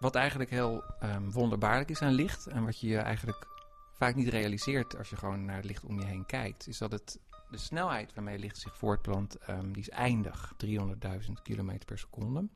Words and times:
Wat 0.00 0.14
eigenlijk 0.14 0.50
heel 0.50 0.84
um, 1.02 1.32
wonderbaarlijk 1.32 1.90
is 1.90 2.02
aan 2.02 2.12
licht 2.12 2.46
en 2.46 2.64
wat 2.64 2.80
je 2.80 2.96
eigenlijk 2.96 3.46
vaak 3.92 4.14
niet 4.14 4.28
realiseert 4.28 4.96
als 4.96 5.10
je 5.10 5.16
gewoon 5.16 5.44
naar 5.44 5.56
het 5.56 5.64
licht 5.64 5.84
om 5.84 5.98
je 6.00 6.06
heen 6.06 6.26
kijkt, 6.26 6.66
is 6.66 6.78
dat 6.78 6.92
het 6.92 7.20
de 7.50 7.58
snelheid 7.58 8.14
waarmee 8.14 8.38
licht 8.38 8.58
zich 8.58 8.76
voortplant, 8.76 9.48
um, 9.48 9.72
die 9.72 9.82
is 9.82 9.88
eindig, 9.88 10.52
300.000 10.66 11.32
km 11.42 11.78
per 11.86 11.98
seconde. 11.98 12.48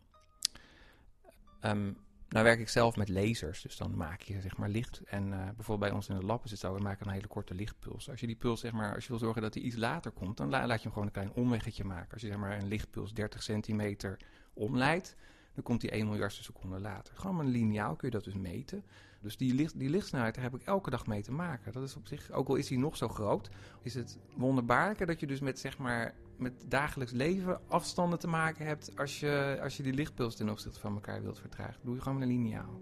Um, 1.61 1.97
nou 2.29 2.45
werk 2.45 2.61
ik 2.61 2.69
zelf 2.69 2.97
met 2.97 3.09
lasers, 3.09 3.63
dus 3.63 3.77
dan 3.77 3.97
maak 3.97 4.21
je 4.21 4.41
zeg 4.41 4.57
maar 4.57 4.69
licht. 4.69 5.03
En 5.05 5.27
uh, 5.27 5.45
bijvoorbeeld 5.45 5.81
bij 5.81 5.91
ons 5.91 6.09
in 6.09 6.19
de 6.19 6.27
lab 6.27 6.45
is 6.45 6.51
het 6.51 6.61
zo, 6.61 6.75
we 6.75 6.83
maken 6.83 7.07
een 7.07 7.13
hele 7.13 7.27
korte 7.27 7.55
lichtpuls. 7.55 8.11
Als 8.11 8.21
je 8.21 8.27
die 8.27 8.37
puls 8.37 8.61
zeg 8.61 8.73
maar, 8.73 8.95
als 8.95 9.05
je 9.05 9.11
wil 9.11 9.19
zorgen 9.19 9.43
dat 9.43 9.55
hij 9.55 9.63
iets 9.63 9.77
later 9.77 10.11
komt, 10.11 10.37
dan 10.37 10.51
laat 10.51 10.67
je 10.67 10.83
hem 10.83 10.93
gewoon 10.93 11.07
een 11.07 11.13
klein 11.13 11.33
omweggetje 11.33 11.85
maken. 11.85 12.13
Als 12.13 12.21
je 12.23 12.29
zeg 12.29 12.37
maar 12.37 12.59
een 12.59 12.69
lichtpuls 12.69 13.13
30 13.13 13.43
centimeter 13.43 14.21
omleidt, 14.55 15.17
dan 15.55 15.63
komt 15.63 15.81
die 15.81 15.91
1 15.91 16.09
miljardste 16.09 16.43
seconde 16.43 16.81
later. 16.81 17.15
Gewoon 17.17 17.37
met 17.37 17.47
een 17.47 17.53
lineaal 17.53 17.97
kun 17.97 18.09
je 18.09 18.15
dat 18.15 18.25
dus 18.25 18.35
meten. 18.35 18.85
Dus 19.21 19.37
die, 19.37 19.55
licht, 19.55 19.79
die 19.79 19.91
lichtsnelheid, 19.91 20.35
daar 20.35 20.45
heb 20.45 20.55
ik 20.55 20.63
elke 20.63 20.91
dag 20.91 21.07
mee 21.07 21.23
te 21.23 21.33
maken. 21.33 21.73
Dat 21.73 21.83
is 21.83 21.97
op 21.97 22.07
zich, 22.07 22.31
ook 22.31 22.49
al 22.49 22.55
is 22.55 22.67
die 22.67 22.79
nog 22.79 22.97
zo 22.97 23.09
groot, 23.09 23.49
is 23.83 23.95
het 23.95 24.19
wonderbaarlijke 24.37 25.07
dat 25.07 25.21
je 25.21 25.27
dus 25.27 25.41
met, 25.41 25.59
zeg 25.59 25.79
maar, 25.79 26.15
met 26.37 26.65
dagelijks 26.69 27.13
leven 27.13 27.61
afstanden 27.69 28.19
te 28.19 28.27
maken 28.27 28.67
hebt 28.67 28.99
als 28.99 29.21
je, 29.21 29.59
als 29.63 29.77
je 29.77 29.83
die 29.83 29.93
lichtpuls 29.93 30.37
ten 30.37 30.49
opzichte 30.49 30.81
van 30.81 30.95
elkaar 30.95 31.23
wilt 31.23 31.39
vertragen. 31.39 31.81
doe 31.83 31.95
je 31.95 32.01
gewoon 32.01 32.19
met 32.19 32.29
een 32.29 32.35
lineaal. 32.35 32.81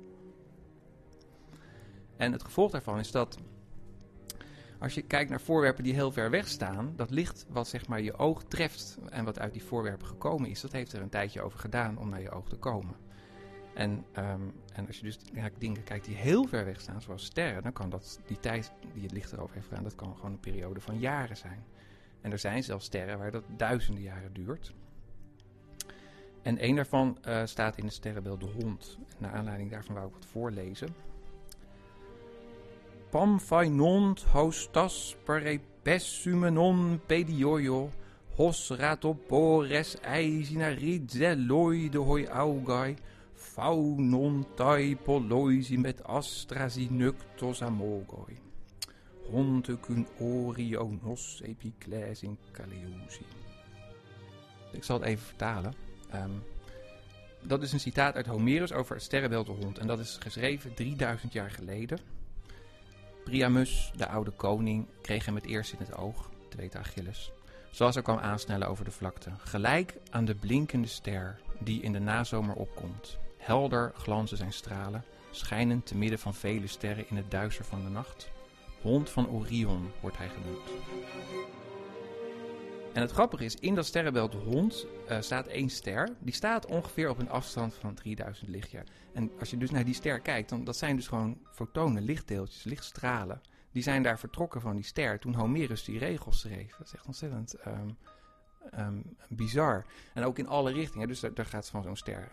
En 2.17 2.33
het 2.33 2.45
gevolg 2.45 2.71
daarvan 2.71 2.99
is 2.99 3.11
dat 3.11 3.39
als 4.83 4.95
je 4.95 5.03
kijkt 5.03 5.31
naar 5.31 5.41
voorwerpen 5.41 5.85
die 5.85 5.95
heel 5.95 6.13
ver 6.13 6.31
weg 6.31 6.49
staan, 6.49 6.93
dat 6.97 7.11
licht 7.11 7.47
wat 7.49 7.69
zeg 7.69 7.89
maar 7.89 8.01
je 8.01 8.19
oog 8.19 8.45
treft 8.45 8.99
en 9.11 9.25
wat 9.25 9.39
uit 9.39 9.53
die 9.53 9.65
voorwerpen 9.65 10.07
gekomen 10.07 10.51
is, 10.51 10.61
dat 10.61 10.73
heeft 10.73 10.93
er 10.93 11.03
een 11.03 11.09
tijdje 11.09 11.43
over 11.43 11.59
gedaan 11.59 11.99
om 11.99 12.09
naar 12.09 12.21
je 12.21 12.31
oog 12.31 12.49
te 12.49 12.57
komen. 12.57 12.97
En, 13.75 13.91
um, 14.19 14.53
en 14.73 14.87
als 14.87 14.97
je 14.97 15.03
dus 15.03 15.19
naar 15.33 15.51
dingen 15.59 15.85
kijkt 15.85 16.05
die 16.05 16.17
heel 16.17 16.47
ver 16.47 16.65
weg 16.65 16.81
staan, 16.81 17.03
zoals 17.03 17.25
sterren, 17.25 17.63
dan 17.63 17.73
kan 17.73 17.91
dat, 17.91 18.21
die 18.27 18.41
tijd 18.41 18.73
die 18.95 19.03
het 19.03 19.13
licht 19.13 19.33
erover 19.33 19.55
heeft 19.55 19.69
gedaan, 19.69 19.83
dat 19.83 19.95
kan 19.95 20.17
gewoon 20.17 20.33
een 20.33 20.41
periode 20.41 20.81
van 20.81 20.99
jaren 20.99 21.37
zijn. 21.37 21.65
En 22.21 22.33
er 22.33 22.39
zijn 22.39 22.63
zelfs 22.63 22.85
sterren 22.85 23.19
waar 23.19 23.31
dat 23.31 23.45
duizenden 23.57 24.03
jaren 24.03 24.33
duurt. 24.33 24.75
En 26.43 26.65
een 26.65 26.77
daarvan 26.77 27.19
uh, 27.29 27.45
staat 27.45 27.77
in 27.77 27.85
het 27.85 27.95
sterrenbeeld 27.95 28.41
de 28.41 28.47
hond. 28.47 28.99
En 29.09 29.17
naar 29.19 29.33
aanleiding 29.33 29.71
daarvan 29.71 29.95
wou 29.95 30.07
ik 30.07 30.15
wat 30.15 30.27
voorlezen. 30.27 31.12
Pam 33.13 33.35
fainont 33.37 34.23
haustas 34.33 35.17
parepessumenon 35.27 36.97
pedioio 37.07 37.91
hos 38.39 38.71
ratopores 38.81 39.99
eisinaridzeloi 40.01 41.91
de 41.93 42.01
hoi 42.01 42.23
augai 42.27 42.95
faunon 43.37 44.39
tai 44.57 44.97
poloisi 44.97 45.77
met 45.77 46.01
astrazinuktos 46.05 47.61
amogoi. 47.63 48.39
Hontekun 49.29 50.07
orionos 50.19 51.43
epicles 51.45 52.23
in 52.23 52.39
kaleusi. 52.53 53.27
Ik 54.73 54.85
zal 54.85 54.99
het 55.01 55.09
even 55.09 55.25
vertalen. 55.25 55.75
Um, 56.15 56.43
dat 57.43 57.63
is 57.63 57.73
een 57.73 57.81
citaat 57.81 58.15
uit 58.15 58.27
Homerus 58.27 58.73
over 58.73 58.95
het 58.95 59.05
sterrenbeeld 59.05 59.47
de 59.47 59.53
hond. 59.53 59.79
En 59.79 59.87
dat 59.87 59.99
is 59.99 60.17
geschreven 60.21 60.75
3000 60.75 61.33
jaar 61.33 61.51
geleden. 61.51 62.22
Priamus, 63.25 63.93
de 63.97 64.09
oude 64.09 64.31
koning, 64.31 64.87
kreeg 65.01 65.25
hem 65.25 65.35
het 65.35 65.47
eerst 65.47 65.73
in 65.73 65.79
het 65.79 65.95
oog, 65.97 66.31
te 66.49 66.57
weten 66.57 66.81
Achilles. 66.81 67.33
Zoals 67.71 67.95
hij 67.95 68.03
kwam 68.03 68.19
aansnellen 68.19 68.69
over 68.69 68.85
de 68.85 68.91
vlakte. 68.91 69.31
Gelijk 69.39 69.95
aan 70.11 70.25
de 70.25 70.35
blinkende 70.35 70.89
ster 70.89 71.39
die 71.59 71.83
in 71.83 71.93
de 71.93 71.99
nazomer 71.99 72.55
opkomt. 72.55 73.19
Helder 73.39 73.93
glanzen 73.97 74.37
zijn 74.37 74.53
stralen, 74.53 75.05
schijnend 75.31 75.87
te 75.87 75.97
midden 75.97 76.19
van 76.19 76.35
vele 76.35 76.67
sterren 76.67 77.09
in 77.09 77.17
het 77.17 77.31
duister 77.31 77.65
van 77.65 77.83
de 77.83 77.91
nacht. 77.91 78.31
Hond 78.81 79.11
van 79.11 79.29
Orion 79.29 79.91
wordt 80.01 80.19
hij 80.19 80.29
genoemd. 80.29 80.71
En 82.93 83.01
het 83.01 83.11
grappige 83.11 83.45
is, 83.45 83.55
in 83.55 83.75
dat 83.75 83.87
sterrenbeeld 83.87 84.35
Hond 84.35 84.87
uh, 85.11 85.21
staat 85.21 85.47
één 85.47 85.71
ster. 85.71 86.09
Die 86.19 86.35
staat 86.35 86.67
ongeveer 86.67 87.09
op 87.09 87.19
een 87.19 87.31
afstand 87.31 87.75
van 87.75 87.95
3000 87.95 88.49
lichtjaar. 88.49 88.85
En 89.13 89.31
als 89.39 89.51
je 89.51 89.57
dus 89.57 89.71
naar 89.71 89.85
die 89.85 89.95
ster 89.95 90.21
kijkt, 90.21 90.49
dan 90.49 90.65
dat 90.65 90.77
zijn 90.77 90.97
dus 90.97 91.09
gewoon 91.09 91.39
fotonen, 91.53 92.03
lichtdeeltjes, 92.03 92.65
lichtstralen. 92.65 93.41
Die 93.71 93.83
zijn 93.83 94.03
daar 94.03 94.19
vertrokken 94.19 94.61
van 94.61 94.75
die 94.75 94.85
ster 94.85 95.19
toen 95.19 95.35
Homerus 95.35 95.85
die 95.85 95.99
regels 95.99 96.41
schreef. 96.41 96.77
Dat 96.77 96.87
is 96.87 96.95
echt 96.95 97.07
ontzettend 97.07 97.55
um, 97.67 97.97
um, 98.79 99.17
bizar. 99.29 99.85
En 100.15 100.25
ook 100.25 100.39
in 100.39 100.49
alle 100.49 100.73
richtingen. 100.73 101.09
Dus 101.09 101.21
daar, 101.21 101.35
daar 101.35 101.47
gaat 101.47 101.69
van 101.69 101.83
zo'n 101.83 101.97
ster, 101.97 102.33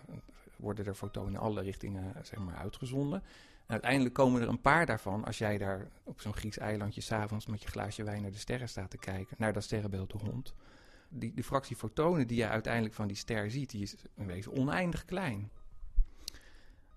worden 0.60 0.86
er 0.86 0.94
fotonen 0.94 1.34
in 1.34 1.40
alle 1.40 1.62
richtingen 1.62 2.14
zeg 2.22 2.40
maar, 2.40 2.56
uitgezonden 2.56 3.24
uiteindelijk 3.70 4.14
komen 4.14 4.42
er 4.42 4.48
een 4.48 4.62
paar 4.62 4.86
daarvan, 4.86 5.26
als 5.26 5.38
jij 5.38 5.58
daar 5.58 5.88
op 6.04 6.22
zo'n 6.22 6.34
Grieks 6.34 6.58
eilandje 6.58 7.02
s'avonds 7.02 7.46
met 7.46 7.62
je 7.62 7.68
glaasje 7.68 8.04
wijn 8.04 8.22
naar 8.22 8.32
de 8.32 8.38
sterren 8.38 8.70
staat 8.70 8.90
te 8.90 8.98
kijken, 8.98 9.36
naar 9.40 9.54
dat 9.54 9.64
sterrenbeeld 9.64 10.12
de 10.12 10.18
hond. 10.18 10.54
Die, 11.10 11.34
die 11.34 11.44
fractie 11.44 11.76
fotonen 11.76 12.28
die 12.28 12.38
je 12.38 12.48
uiteindelijk 12.48 12.94
van 12.94 13.08
die 13.08 13.16
ster 13.16 13.52
ziet, 13.52 13.70
die 13.70 13.82
is 13.82 13.96
in 14.16 14.26
wezen 14.26 14.52
oneindig 14.52 15.06
klein. 15.06 15.52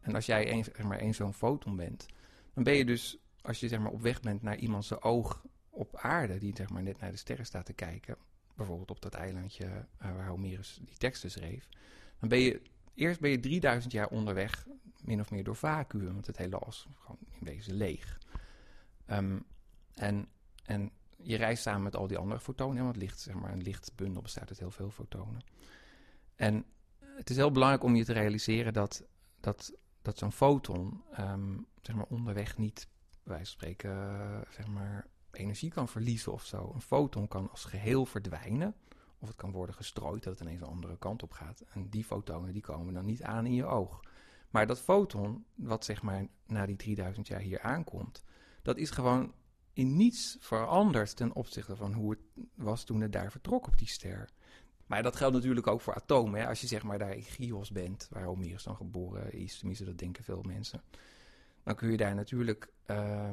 En 0.00 0.14
als 0.14 0.26
jij 0.26 0.52
een, 0.52 0.64
zeg 0.64 0.82
maar 0.82 1.14
zo'n 1.14 1.34
foton 1.34 1.76
bent, 1.76 2.06
dan 2.54 2.64
ben 2.64 2.74
je 2.74 2.84
dus, 2.84 3.18
als 3.42 3.60
je 3.60 3.68
zeg 3.68 3.78
maar 3.78 3.92
op 3.92 4.02
weg 4.02 4.20
bent 4.20 4.42
naar 4.42 4.56
iemands 4.56 5.00
oog 5.00 5.44
op 5.70 5.96
aarde, 5.96 6.38
die 6.38 6.56
zeg 6.56 6.70
maar 6.70 6.82
net 6.82 7.00
naar 7.00 7.10
de 7.10 7.16
sterren 7.16 7.46
staat 7.46 7.66
te 7.66 7.72
kijken, 7.72 8.16
bijvoorbeeld 8.54 8.90
op 8.90 9.02
dat 9.02 9.14
eilandje 9.14 9.64
uh, 9.64 9.82
waar 9.98 10.28
Homerus 10.28 10.80
die 10.82 10.96
teksten 10.96 11.30
schreef, 11.30 11.68
dan 12.18 12.28
ben 12.28 12.38
je 12.38 12.62
Eerst 12.94 13.20
ben 13.20 13.30
je 13.30 13.40
3000 13.40 13.92
jaar 13.92 14.08
onderweg, 14.08 14.66
min 15.04 15.20
of 15.20 15.30
meer 15.30 15.44
door 15.44 15.56
vacuüm, 15.56 16.12
want 16.12 16.26
het 16.26 16.36
hele 16.36 16.62
is 16.68 16.86
gewoon 16.94 17.18
in 17.30 17.46
wezen 17.46 17.74
leeg. 17.74 18.18
Um, 19.06 19.44
en, 19.94 20.28
en 20.64 20.90
je 21.16 21.36
reist 21.36 21.62
samen 21.62 21.82
met 21.82 21.96
al 21.96 22.06
die 22.06 22.18
andere 22.18 22.40
fotonen, 22.40 22.84
want 22.84 22.96
licht, 22.96 23.20
zeg 23.20 23.34
maar, 23.34 23.52
een 23.52 23.62
lichtbundel 23.62 24.22
bestaat 24.22 24.48
uit 24.48 24.58
heel 24.58 24.70
veel 24.70 24.90
fotonen. 24.90 25.44
En 26.36 26.64
het 26.98 27.30
is 27.30 27.36
heel 27.36 27.50
belangrijk 27.50 27.84
om 27.84 27.96
je 27.96 28.04
te 28.04 28.12
realiseren 28.12 28.72
dat, 28.72 29.04
dat, 29.40 29.72
dat 30.02 30.18
zo'n 30.18 30.32
foton 30.32 31.02
um, 31.18 31.66
zeg 31.82 31.96
maar, 31.96 32.06
onderweg 32.08 32.58
niet, 32.58 32.88
wij 33.22 33.44
spreken, 33.44 33.90
uh, 33.90 34.38
zeg 34.50 34.66
maar, 34.66 35.06
energie 35.32 35.70
kan 35.70 35.88
verliezen 35.88 36.32
of 36.32 36.44
zo. 36.44 36.70
Een 36.74 36.80
foton 36.80 37.28
kan 37.28 37.50
als 37.50 37.64
geheel 37.64 38.06
verdwijnen. 38.06 38.74
Of 39.22 39.28
het 39.28 39.36
kan 39.36 39.52
worden 39.52 39.74
gestrooid 39.74 40.22
dat 40.22 40.32
het 40.32 40.42
ineens 40.42 40.60
een 40.60 40.66
andere 40.66 40.98
kant 40.98 41.22
op 41.22 41.32
gaat. 41.32 41.64
En 41.68 41.88
die 41.88 42.04
fotonen 42.04 42.52
die 42.52 42.62
komen 42.62 42.94
dan 42.94 43.06
niet 43.06 43.22
aan 43.22 43.46
in 43.46 43.54
je 43.54 43.64
oog. 43.64 44.00
Maar 44.50 44.66
dat 44.66 44.80
foton, 44.80 45.44
wat 45.54 45.84
zeg 45.84 46.02
maar 46.02 46.26
na 46.46 46.66
die 46.66 46.76
3000 46.76 47.26
jaar 47.26 47.40
hier 47.40 47.60
aankomt, 47.60 48.24
dat 48.62 48.76
is 48.76 48.90
gewoon 48.90 49.32
in 49.72 49.96
niets 49.96 50.36
veranderd 50.40 51.16
ten 51.16 51.32
opzichte 51.32 51.76
van 51.76 51.92
hoe 51.92 52.10
het 52.10 52.46
was 52.54 52.84
toen 52.84 53.00
het 53.00 53.12
daar 53.12 53.30
vertrok 53.30 53.66
op 53.66 53.78
die 53.78 53.88
ster. 53.88 54.30
Maar 54.86 55.02
dat 55.02 55.16
geldt 55.16 55.34
natuurlijk 55.34 55.66
ook 55.66 55.80
voor 55.80 55.94
atomen. 55.94 56.40
Hè? 56.40 56.46
Als 56.48 56.60
je 56.60 56.66
zeg 56.66 56.82
maar 56.82 56.98
daar 56.98 57.16
in 57.16 57.22
Chios 57.22 57.70
bent, 57.70 58.08
waar 58.10 58.24
Homerus 58.24 58.62
dan 58.62 58.76
geboren 58.76 59.32
is, 59.32 59.58
tenminste 59.58 59.84
dat 59.84 59.98
denken 59.98 60.24
veel 60.24 60.42
mensen, 60.42 60.82
dan 61.62 61.74
kun 61.74 61.90
je 61.90 61.96
daar 61.96 62.14
natuurlijk, 62.14 62.72
uh, 62.86 63.30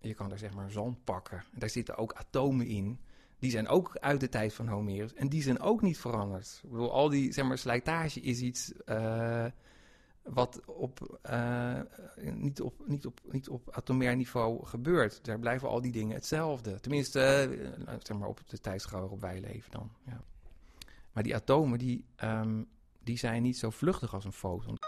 je 0.00 0.14
kan 0.14 0.28
daar 0.28 0.38
zeg 0.38 0.54
maar 0.54 0.70
zand 0.70 1.04
pakken. 1.04 1.44
Daar 1.52 1.70
zitten 1.70 1.96
ook 1.96 2.12
atomen 2.12 2.66
in 2.66 3.00
die 3.44 3.52
zijn 3.52 3.68
ook 3.68 3.96
uit 3.98 4.20
de 4.20 4.28
tijd 4.28 4.54
van 4.54 4.68
Homerus. 4.68 5.14
En 5.14 5.28
die 5.28 5.42
zijn 5.42 5.60
ook 5.60 5.82
niet 5.82 5.98
veranderd. 5.98 6.60
Ik 6.62 6.70
bedoel, 6.70 6.92
al 6.92 7.08
die 7.08 7.32
zeg 7.32 7.44
maar, 7.44 7.58
slijtage 7.58 8.20
is 8.20 8.40
iets 8.40 8.72
uh, 8.86 9.46
wat 10.22 10.60
op, 10.66 11.20
uh, 11.30 11.80
niet, 12.32 12.60
op, 12.60 12.74
niet, 12.86 13.06
op, 13.06 13.20
niet 13.30 13.48
op 13.48 13.70
atomair 13.70 14.16
niveau 14.16 14.66
gebeurt. 14.66 15.24
Daar 15.24 15.38
blijven 15.38 15.68
al 15.68 15.80
die 15.80 15.92
dingen 15.92 16.14
hetzelfde. 16.14 16.80
Tenminste, 16.80 17.48
uh, 17.60 17.94
zeg 18.02 18.18
maar 18.18 18.28
op 18.28 18.40
de 18.46 18.60
tijdschaal 18.60 19.00
waarop 19.00 19.20
wij 19.20 19.40
leven 19.40 19.70
dan. 19.70 19.90
Ja. 20.06 20.20
Maar 21.12 21.22
die 21.22 21.34
atomen, 21.34 21.78
die, 21.78 22.04
um, 22.22 22.68
die 23.02 23.18
zijn 23.18 23.42
niet 23.42 23.58
zo 23.58 23.70
vluchtig 23.70 24.14
als 24.14 24.24
een 24.24 24.32
foton. 24.32 24.78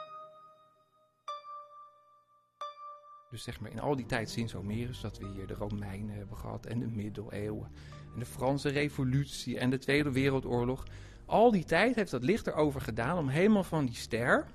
Dus 3.45 3.59
in 3.71 3.81
al 3.81 3.97
die 3.97 4.07
tijd 4.07 4.31
sinds 4.31 4.53
Homerus, 4.53 5.01
dat 5.01 5.19
we 5.19 5.27
hier 5.27 5.47
de 5.47 5.55
Romeinen 5.55 6.17
hebben 6.17 6.37
gehad 6.37 6.67
en 6.67 6.79
de 6.79 6.87
middeleeuwen 6.87 7.71
en 8.13 8.19
de 8.19 8.27
Franse 8.27 8.69
revolutie 8.69 9.59
en 9.59 9.71
de 9.71 9.79
Tweede 9.79 10.13
Wereldoorlog. 10.13 10.87
Al 11.27 11.51
die 11.51 11.65
tijd 11.65 11.95
heeft 11.95 12.11
dat 12.11 12.23
licht 12.23 12.47
erover 12.47 12.81
gedaan 12.81 13.19
om 13.19 13.29
helemaal 13.29 13.65
van 13.65 13.87
die 13.87 13.95
ster, 13.95 14.47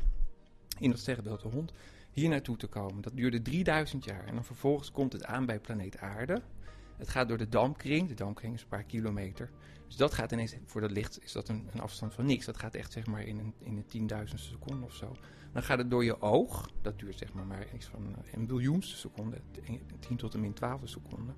in 0.79 0.89
dat 0.89 0.99
sterrenbeeld 0.99 1.41
de 1.41 1.47
hond, 1.47 1.73
hier 2.11 2.29
naartoe 2.29 2.57
te 2.57 2.67
komen. 2.67 3.01
Dat 3.01 3.15
duurde 3.15 3.41
3000 3.41 4.03
jaar 4.03 4.25
en 4.25 4.33
dan 4.33 4.45
vervolgens 4.45 4.91
komt 4.91 5.13
het 5.13 5.25
aan 5.25 5.45
bij 5.45 5.59
planeet 5.59 5.97
Aarde. 5.97 6.41
Het 7.01 7.09
gaat 7.09 7.27
door 7.27 7.37
de 7.37 7.49
dampkring. 7.49 8.07
De 8.07 8.13
dampkring 8.13 8.53
is 8.53 8.61
een 8.61 8.67
paar 8.67 8.83
kilometer. 8.83 9.49
Dus 9.87 9.95
dat 9.95 10.13
gaat 10.13 10.31
ineens, 10.31 10.55
voor 10.65 10.81
dat 10.81 10.91
licht 10.91 11.23
is 11.23 11.31
dat 11.31 11.49
een, 11.49 11.67
een 11.73 11.81
afstand 11.81 12.13
van 12.13 12.25
niks. 12.25 12.45
Dat 12.45 12.57
gaat 12.57 12.75
echt 12.75 12.91
zeg 12.91 13.05
maar 13.05 13.23
in 13.23 13.37
een, 13.37 13.53
in 13.59 13.77
een 13.77 13.85
tienduizendste 13.85 14.49
seconde 14.49 14.85
of 14.85 14.93
zo. 14.93 15.15
Dan 15.53 15.63
gaat 15.63 15.77
het 15.77 15.89
door 15.89 16.03
je 16.03 16.21
oog. 16.21 16.69
Dat 16.81 16.99
duurt 16.99 17.17
zeg 17.17 17.33
maar 17.33 17.45
maar 17.45 17.65
iets 17.75 17.85
van 17.85 18.15
een 18.33 18.47
biljoenste 18.47 18.97
seconde. 18.97 19.37
10 19.99 20.17
tot 20.17 20.33
en 20.33 20.39
min 20.39 20.53
12 20.53 20.81
seconde. 20.83 21.33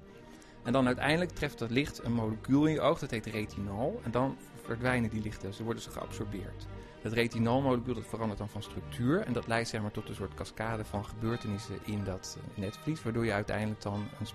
En 0.64 0.74
dan 0.74 0.86
uiteindelijk 0.86 1.32
treft 1.32 1.60
dat 1.60 1.72
licht 1.72 2.04
een 2.04 2.14
molecuul 2.14 2.66
in 2.66 2.74
je 2.74 2.82
oog. 2.82 3.00
Dat 3.00 3.12
heet 3.12 3.26
retinol. 3.26 4.02
En 4.04 4.12
dan 4.12 4.38
verdwijnen 4.64 5.10
die 5.10 5.22
lichtdeeltjes, 5.22 5.56
dan 5.56 5.66
worden 5.66 5.84
ze 5.84 5.90
geabsorbeerd. 5.90 6.68
Dat 7.02 7.14
retinolmolecuul 7.14 7.94
dat 7.94 8.06
verandert 8.06 8.40
dan 8.40 8.50
van 8.50 8.64
structuur 8.64 9.22
en 9.22 9.34
dat 9.34 9.48
leidt 9.48 9.70
zeg 9.70 9.82
maar, 9.82 9.92
tot 9.92 10.10
een 10.10 10.16
soort 10.16 10.34
cascade 10.34 10.86
van 10.86 11.06
gebeurtenissen 11.06 11.76
in 11.86 12.04
dat 12.04 12.38
uh, 12.38 12.58
netvlies, 12.58 13.04
waardoor 13.04 13.26
je 13.26 13.34
uiteindelijk 13.34 13.82
dan 13.82 14.08
een, 14.20 14.28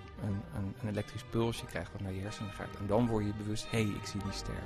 een, 0.55 0.73
een, 0.81 0.89
elektrisch 0.89 1.23
pulsje 1.23 1.65
krijgt 1.65 1.91
wat 1.91 2.01
naar 2.01 2.13
je 2.13 2.21
hersenen 2.21 2.51
gaat. 2.51 2.75
En 2.79 2.87
dan 2.87 3.07
word 3.07 3.25
je 3.25 3.33
bewust, 3.33 3.71
hé, 3.71 3.83
hey, 3.83 3.95
ik 3.95 4.05
zie 4.05 4.21
die 4.23 4.31
ster. 4.31 4.63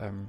Um, 0.00 0.28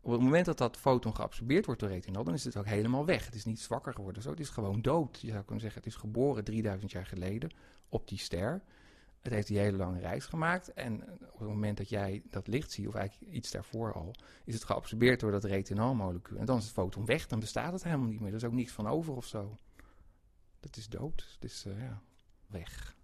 op 0.00 0.12
het 0.12 0.20
moment 0.20 0.44
dat 0.44 0.58
dat 0.58 0.76
foton 0.76 1.14
geabsorbeerd 1.14 1.66
wordt 1.66 1.80
door 1.80 1.90
retinol, 1.90 2.24
dan 2.24 2.34
is 2.34 2.44
het 2.44 2.56
ook 2.56 2.66
helemaal 2.66 3.04
weg. 3.04 3.24
Het 3.24 3.34
is 3.34 3.44
niet 3.44 3.60
zwakker 3.60 3.94
geworden, 3.94 4.22
zo. 4.22 4.30
het 4.30 4.40
is 4.40 4.48
gewoon 4.48 4.82
dood. 4.82 5.20
Je 5.20 5.30
zou 5.30 5.42
kunnen 5.42 5.60
zeggen, 5.60 5.80
het 5.82 5.92
is 5.92 5.98
geboren 5.98 6.44
3000 6.44 6.92
jaar 6.92 7.06
geleden 7.06 7.50
op 7.88 8.08
die 8.08 8.18
ster. 8.18 8.62
Het 9.22 9.32
heeft 9.32 9.46
die 9.46 9.58
hele 9.58 9.76
lange 9.76 10.00
reis 10.00 10.26
gemaakt. 10.26 10.72
En 10.72 11.02
op 11.32 11.38
het 11.38 11.48
moment 11.48 11.76
dat 11.76 11.88
jij 11.88 12.22
dat 12.30 12.46
licht 12.46 12.70
ziet, 12.70 12.88
of 12.88 12.94
eigenlijk 12.94 13.32
iets 13.32 13.50
daarvoor 13.50 13.92
al, 13.92 14.14
is 14.44 14.54
het 14.54 14.64
geabsorbeerd 14.64 15.20
door 15.20 15.30
dat 15.30 15.44
retinolmolecuul. 15.44 16.38
En 16.38 16.46
dan 16.46 16.58
is 16.58 16.64
het 16.64 16.72
foton 16.72 17.04
weg, 17.04 17.26
dan 17.26 17.40
bestaat 17.40 17.72
het 17.72 17.84
helemaal 17.84 18.08
niet 18.08 18.20
meer. 18.20 18.28
Er 18.28 18.36
is 18.36 18.44
ook 18.44 18.52
niks 18.52 18.72
van 18.72 18.86
over 18.86 19.14
of 19.14 19.26
zo. 19.26 19.56
Dat 20.60 20.76
is 20.76 20.88
dood. 20.88 21.28
Het 21.34 21.50
is 21.50 21.64
uh, 21.66 21.80
ja, 21.80 22.02
weg. 22.46 22.96